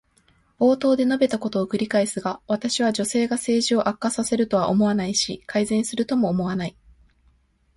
[0.57, 6.75] 冒頭で述べたことを繰り返すが、私は女性が政治を悪化させるとは思わないし、改善するとも思わない。